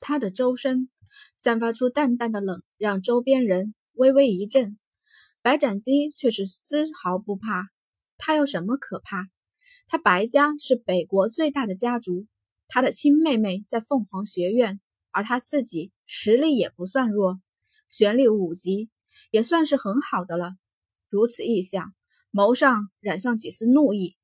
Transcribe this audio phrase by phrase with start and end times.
[0.00, 0.88] 他的周身
[1.36, 4.78] 散发出淡淡的冷，让周边人微微一震。
[5.42, 7.68] 白斩鸡却是丝毫不怕，
[8.16, 9.28] 他有什么可怕？
[9.86, 12.26] 他白家是北国最大的家族，
[12.66, 14.80] 他的亲妹妹在凤凰学院，
[15.10, 17.40] 而他自己实力也不算弱，
[17.88, 18.90] 玄力五级
[19.30, 20.52] 也算是很好的了。
[21.08, 21.94] 如此一想，
[22.32, 24.16] 眸上染上几丝怒意。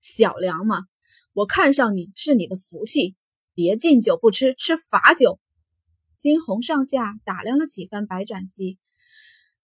[0.00, 0.84] 小梁嘛，
[1.32, 3.16] 我看上你是你的福气，
[3.58, 5.40] 别敬酒不吃吃罚酒。
[6.16, 8.78] 金红上下打量了几番白斩鸡，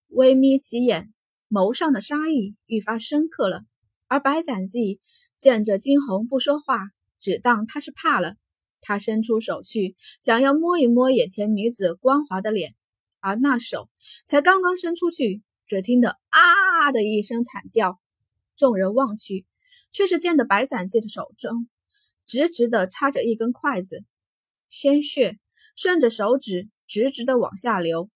[0.09, 1.15] 微眯起眼，
[1.49, 3.63] 眸上的杀意愈发深刻了。
[4.09, 4.99] 而白斩鸡
[5.37, 6.89] 见着金红不说话，
[7.21, 8.35] 只当他是怕了。
[8.81, 12.75] 他伸出手去，想要摸一摸眼前女子光滑的脸，
[13.21, 13.89] 而那手
[14.27, 18.01] 才刚刚伸出去，只听得啊的一声惨叫。
[18.57, 19.47] 众人望去。
[19.93, 21.69] 却是见得白斩鸡的手中
[22.27, 24.05] 直直的插着一根筷子，
[24.69, 25.39] 鲜血
[25.77, 28.11] 顺着手指直直的往下流。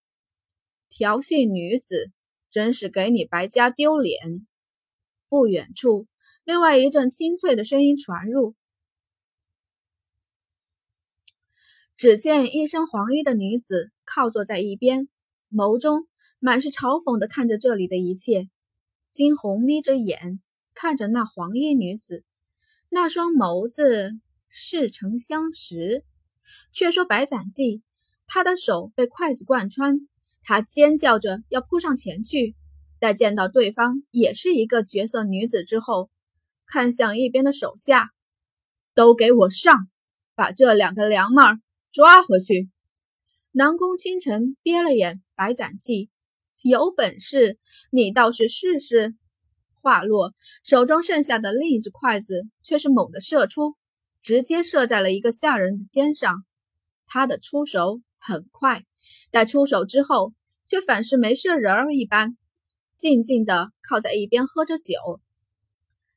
[0.88, 2.10] 调戏女子，
[2.50, 4.46] 真是给你白家丢脸！
[5.28, 6.06] 不远处，
[6.44, 8.54] 另外一阵清脆的声音传入，
[11.96, 15.08] 只见一身黄衣的女子靠坐在一边，
[15.50, 18.48] 眸中满是嘲讽的看着这里的一切。
[19.10, 20.40] 金红眯着眼。
[20.80, 22.24] 看着那黄衣女子，
[22.90, 24.12] 那双眸子
[24.48, 26.04] 似曾相识。
[26.72, 27.82] 却说白斩记，
[28.26, 30.08] 他的手被筷子贯穿，
[30.42, 32.56] 他尖叫着要扑上前去，
[32.98, 36.10] 待见到对方也是一个绝色女子之后，
[36.66, 38.12] 看向一边的手下，
[38.94, 39.88] 都给我上，
[40.34, 41.60] 把这两个娘们儿
[41.92, 42.70] 抓回去。
[43.52, 46.08] 南宫倾城瞥了眼白斩记，
[46.62, 47.58] 有本事
[47.90, 49.14] 你倒是试试。
[49.88, 53.74] 话落，手中剩下的另一只筷子却是猛地射出，
[54.20, 56.44] 直接射在了一个下人的肩上。
[57.06, 58.84] 他的出手很快，
[59.30, 60.34] 待出手之后，
[60.66, 62.36] 却反是没事人儿一般，
[62.98, 65.22] 静静的靠在一边喝着酒。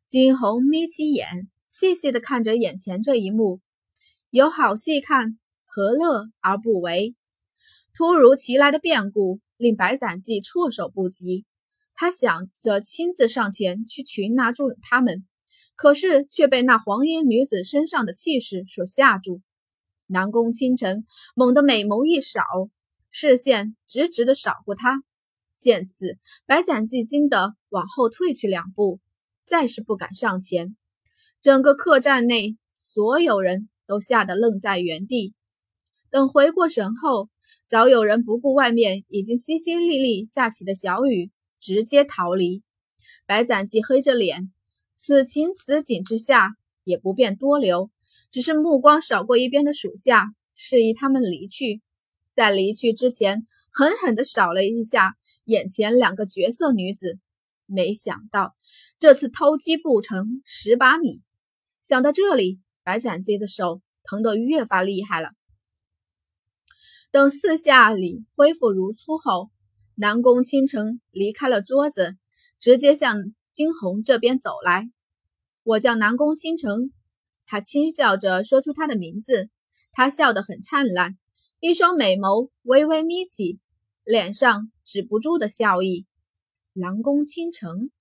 [0.06, 3.62] 金红眯起眼，细细的看着眼前这一幕，
[4.32, 7.16] 有好戏看，何乐而不为？
[7.96, 11.46] 突如其来的变故令白斩记措手不及。
[11.94, 15.26] 他想着亲自上前去擒拿住他们，
[15.76, 19.42] 可是却被那黄衣女子身上的气势所吓住。
[20.08, 22.42] 南宫清晨猛地美眸一扫，
[23.12, 25.04] 视线直直的扫过他。
[25.56, 29.00] 见此，白斩记惊得往后退去两步，
[29.44, 30.76] 再是不敢上前。
[31.40, 35.34] 整个客栈内所有人都吓得愣在原地。
[36.10, 37.30] 等回过神后，
[37.68, 41.32] 早有人不顾外面已经淅淅沥沥下起的小雨。
[41.62, 42.64] 直接逃离。
[43.26, 44.52] 白斩鸡黑着脸，
[44.92, 47.90] 此情此景之下也不便多留，
[48.30, 51.82] 只是目光扫过一边的属下，示意他们离去。
[52.32, 57.20] 在离去之前，狠狠地扫了一下眼前两个绝色女子。
[57.66, 58.54] 没想到
[59.00, 61.24] 这次偷鸡不成蚀把米。
[61.84, 65.30] 想到这里，白斩鸡的手疼得越发厉害了。
[67.12, 69.52] 等四下里恢复如初后。
[70.02, 72.18] 南宫倾城离开了桌子，
[72.60, 73.18] 直接向
[73.54, 74.90] 金红这边走来。
[75.62, 76.92] 我叫南宫倾城，
[77.46, 79.52] 他轻笑着说出他的名字。
[79.92, 81.20] 他笑得很灿烂，
[81.60, 83.60] 一双美眸微微眯起，
[84.04, 86.08] 脸上止不住的笑意。
[86.74, 87.92] 南宫倾城，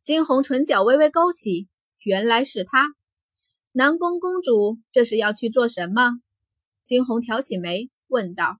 [0.00, 1.68] 金红唇角微微勾起，
[2.02, 2.94] 原来是他。
[3.72, 6.12] 南宫公主这是要去做什么？
[6.82, 8.58] 金红挑起眉问道：“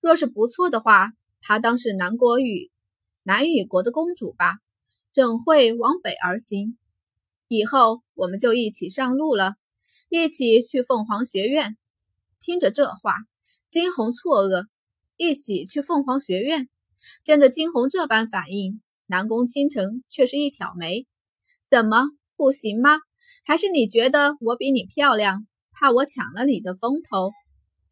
[0.00, 1.12] 若是不错的话。”
[1.48, 2.72] 她当是南国与
[3.22, 4.56] 南羽国的公主吧？
[5.12, 6.76] 怎会往北而行？
[7.46, 9.54] 以后我们就一起上路了，
[10.08, 11.76] 一起去凤凰学院。
[12.40, 13.14] 听着这话，
[13.68, 14.66] 金红错愕，
[15.16, 16.68] 一起去凤凰学院。
[17.22, 21.06] 见着金红这般反应，南宫倾城却是一挑眉
[21.70, 22.98] ：“怎么不行吗？
[23.44, 27.30] 还是你觉得我比你漂亮，怕我抢了你的风头？”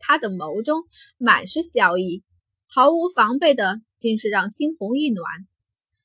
[0.00, 0.83] 他的眸中
[1.19, 2.25] 满是笑意。
[2.66, 5.25] 毫无防备的，竟是让金红一暖。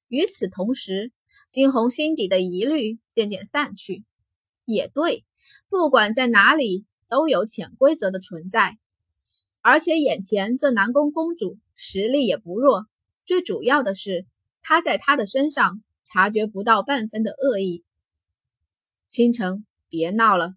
[0.07, 1.11] 与此同时，
[1.49, 4.05] 金红心底的疑虑渐渐散去。
[4.65, 5.25] 也对，
[5.67, 8.77] 不管在哪里，都有潜规则的存在。
[9.61, 12.85] 而且眼前这南宫公主实力也不弱，
[13.25, 14.25] 最主要的是，
[14.61, 17.83] 她在她的身上察觉不到半分的恶意。
[19.07, 20.53] 倾城，别闹了！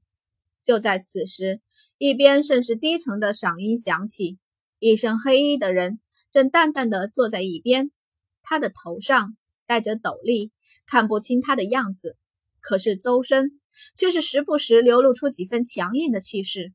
[0.62, 1.60] 就在此时，
[1.96, 4.38] 一边甚是低沉的嗓音响起。
[4.82, 6.00] 一身黑衣的人
[6.32, 7.92] 正淡淡的坐在一边，
[8.42, 10.50] 他的头上戴着斗笠，
[10.86, 12.16] 看不清他的样子，
[12.60, 13.60] 可是周身
[13.94, 16.72] 却是时不时流露出几分强硬的气势。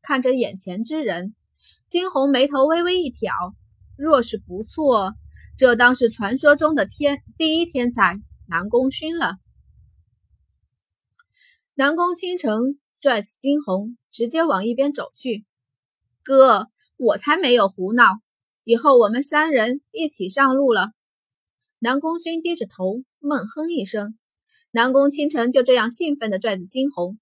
[0.00, 1.34] 看着眼前之人，
[1.88, 3.32] 金红眉头微微一挑，
[3.96, 5.14] 若是不错，
[5.56, 9.38] 这当是传说中的天第一天才南宫勋了。
[11.74, 15.44] 南宫倾城拽起金红，直接往一边走去。
[16.22, 16.68] 哥，
[17.02, 18.20] 我才没有胡闹，
[18.62, 20.90] 以后我们三人一起上路了。
[21.78, 24.18] 南宫勋低着头，闷哼一声。
[24.70, 27.18] 南宫倾城就这样兴奋地拽着金红，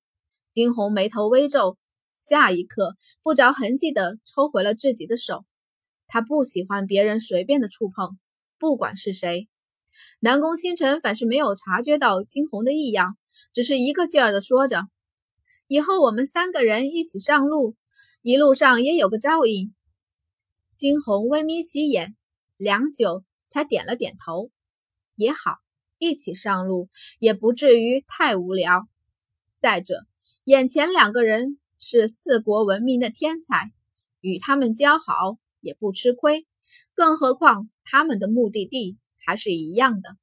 [0.50, 1.78] 金红眉头微皱，
[2.16, 5.44] 下一刻不着痕迹地抽回了自己的手。
[6.08, 8.18] 他不喜欢别人随便的触碰，
[8.58, 9.48] 不管是谁。
[10.18, 13.16] 南宫倾城反是没有察觉到金红的异样，
[13.52, 14.88] 只是一个劲儿地说着
[15.68, 17.76] ：“以后我们三个人一起上路，
[18.22, 19.74] 一路上也有个照应。”
[20.74, 22.16] 金红微眯起眼，
[22.56, 23.24] 良久。
[23.50, 24.50] 才点了点头，
[25.14, 25.56] 也好，
[25.96, 28.86] 一起上路也不至于太无聊。
[29.56, 30.04] 再者，
[30.44, 33.72] 眼前两个人是四国闻名的天才，
[34.20, 36.46] 与他们交好也不吃亏。
[36.92, 40.18] 更何况他们的目的地还是一样的。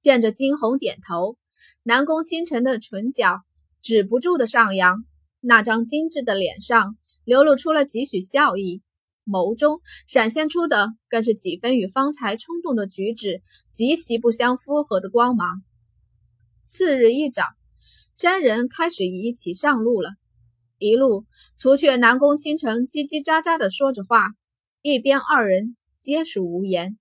[0.00, 1.36] 见着金红点头，
[1.82, 3.42] 南宫倾城的唇角
[3.82, 5.04] 止不住的上扬，
[5.46, 8.82] 那张精致的脸上流露出了几许笑意。
[9.24, 15.62] 眸中闪现出的更是几分与方才冲动的举止极其不相符合的光芒。
[16.64, 17.42] 次日一早，
[18.14, 20.10] 三人开始一起上路了。
[20.78, 21.26] 一路
[21.56, 24.32] 除却南宫倾城叽叽喳喳的说着话，
[24.82, 26.98] 一边二人皆是无言。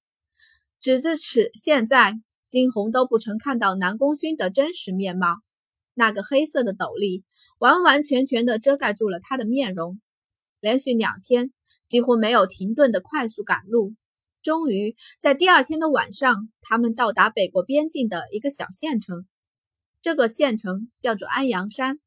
[0.79, 2.13] 直至此现在，
[2.47, 5.44] 金红都不曾看到南宫勋的真实面貌。
[5.95, 7.23] 那个黑色的斗笠
[7.57, 9.99] 完完全全的遮盖住了他的面容。
[10.59, 11.51] 连续两天。
[11.85, 13.93] 几乎没有停顿的快速赶路，
[14.41, 19.27] 终于在第二天的晚上，他们到达北国边境的一个小县城。
[20.01, 21.99] 这个县城叫做安阳山，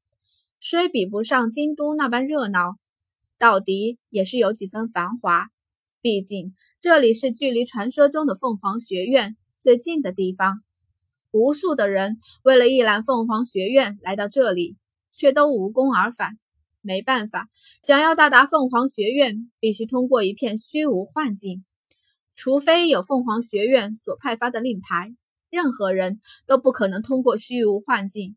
[0.58, 2.76] 虽比不上京都那般热闹，
[3.38, 5.46] 到底也是有几分繁华。
[6.00, 10.64] 毕竟这里是距离传说中的凤凰学院最近的地方，
[11.30, 14.76] 无数的人为了一览凤凰学院来到这里，
[15.12, 16.38] 却都无功而返。
[16.80, 17.48] 没办法，
[17.82, 21.64] 想要到达凤凰学院，必须通过一片虚无幻境。
[22.34, 25.14] 除非有凤凰学院所派发的令牌，
[25.50, 28.36] 任何人都不可能通过虚无幻境。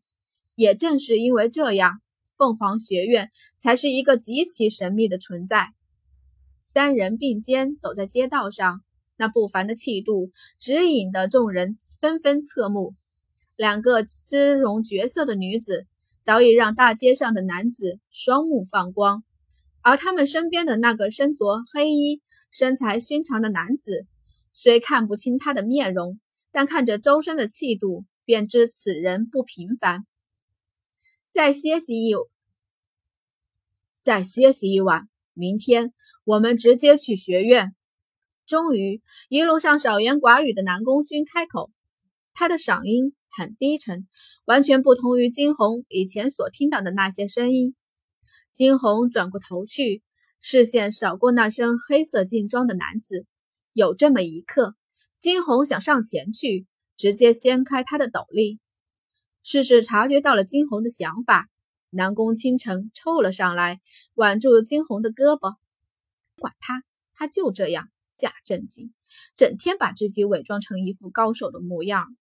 [0.54, 2.02] 也正是因为这样，
[2.36, 5.72] 凤凰学院才是一个极其神秘的存在。
[6.60, 8.82] 三人并肩走在街道上，
[9.16, 12.94] 那不凡的气度指引的众人纷纷侧目。
[13.56, 15.86] 两个姿容绝色的女子。
[16.24, 19.24] 早已让大街上的男子双目放光，
[19.80, 22.22] 而他们身边的那个身着黑衣、
[22.52, 24.06] 身材修长的男子，
[24.52, 26.20] 虽看不清他的面容，
[26.52, 30.06] 但看着周身的气度，便知此人不平凡。
[31.28, 32.14] 再歇息一，
[34.00, 35.92] 再歇息一晚，明天
[36.22, 37.74] 我们直接去学院。
[38.52, 39.00] 终于，
[39.30, 41.70] 一路上少言寡语的南宫勋开口，
[42.34, 43.14] 他的嗓音。
[43.34, 44.06] 很低沉，
[44.44, 47.74] 完全不同于金红以前所听到的那些声音。
[48.50, 50.02] 金红转过头去，
[50.38, 53.24] 视线扫过那身黑色劲装的男子。
[53.72, 54.74] 有这么一刻，
[55.16, 56.66] 金红想上前去，
[56.98, 58.58] 直接掀开他的斗笠。
[59.42, 61.48] 事事察觉到了金红的想法，
[61.88, 63.80] 南宫倾城凑了上来，
[64.12, 65.54] 挽住金红的胳膊。
[66.36, 66.84] 管他，
[67.14, 67.88] 他就这样
[68.22, 68.94] 假正经，
[69.34, 72.16] 整天把自己伪装成一副高手的模样。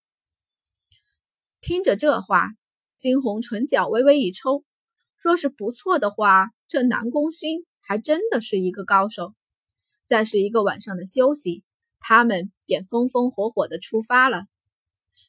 [1.59, 2.49] 听着这话，
[2.95, 4.65] 金红唇角微微一抽。
[5.21, 9.35] 若是不错的话，这南宫勋还真的是一个高手。
[10.07, 11.63] 再是一个晚上的休息，
[11.99, 14.45] 他们便风风火火的出发了。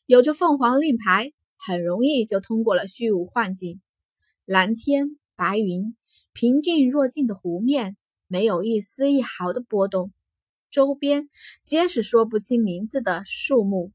[0.06, 3.82] 有着凤凰令牌，很容易就通过了虚无幻境。
[4.46, 5.94] 蓝天白云，
[6.32, 10.10] 平静若镜的湖面，没有一丝一毫的波动。
[10.72, 11.28] 周边
[11.62, 13.92] 皆是说不清名字的树木。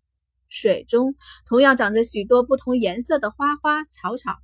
[0.48, 1.16] 水中
[1.48, 4.38] 同样长着许多不同颜色的花花草草。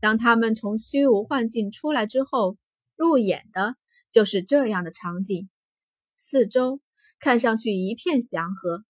[0.00, 2.56] 当他们从虚无幻境出来之后，
[2.96, 3.76] 入眼的
[4.10, 5.50] 就是这样的场景。
[6.16, 6.80] 四周
[7.20, 8.82] 看上去一片祥和，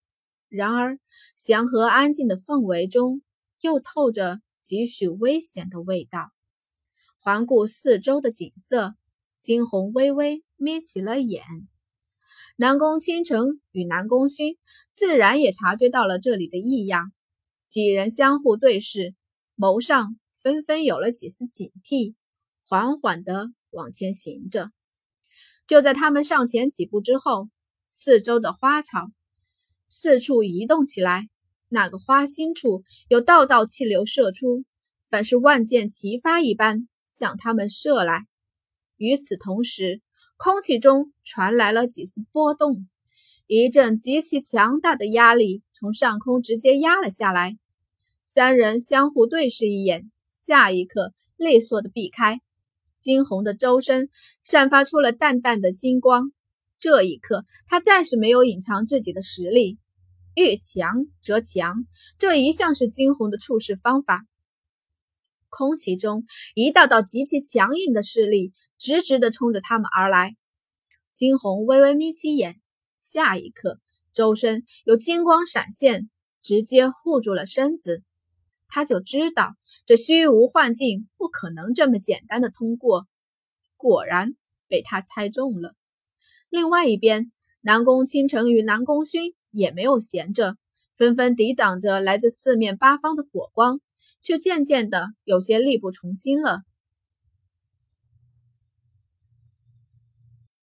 [0.49, 1.01] 然而
[1.37, 3.21] 祥和安静的氛围中
[3.61, 6.31] 又透着几许危险的味道。
[7.19, 8.95] 环顾四周的景色，
[9.41, 11.43] 惊鸿微微眯起了眼。
[12.59, 14.57] 南宫倾城与南宫勋
[14.95, 17.13] 自然也察觉到了这里的异样，
[17.67, 19.15] 几人相互对视，
[19.59, 22.15] 眸上纷纷有了几丝警惕，
[22.67, 24.71] 缓缓地往前行着。
[25.67, 27.51] 就在他们上前几步之后，
[27.91, 29.11] 四周的花草
[29.91, 31.29] 四处移动起来，
[31.69, 34.65] 那个花心处有道道气流射出，
[35.11, 38.27] 凡是万箭齐发一般向他们射来。
[38.97, 40.01] 与此同时，
[40.37, 42.87] 空气中传来了几丝波动，
[43.47, 47.59] 一阵极其强大的压力从上空直接压了下来。
[48.23, 52.41] 三人相互对视一眼，下一刻利索的避开。
[52.99, 54.11] 惊鸿的周身
[54.43, 56.33] 散发出了淡淡的金光，
[56.79, 59.79] 这一刻他暂时没有隐藏自己的实力，
[60.35, 61.87] 遇强则强，
[62.19, 64.27] 这一向是惊鸿的处事方法。
[65.57, 70.37] 空气中一道道极其强硬的势力直直的冲着他们而来。
[71.15, 72.61] 惊鸿微微眯起眼，
[72.99, 73.81] 下一刻
[74.13, 76.11] 周身有金光闪现，
[76.43, 78.03] 直接护住了身子。
[78.69, 79.55] 他就知道
[79.87, 83.07] 这虚无幻境不可能这么简单的通过，
[83.79, 84.35] 果然
[84.69, 85.75] 被他猜中了。
[86.51, 87.33] 另外一边，
[87.63, 90.59] 南宫倾城与南宫勋也没有闲着，
[90.97, 93.81] 纷纷抵挡着来自四面八方的火光，
[94.27, 96.63] 却渐渐的有些力不从心了。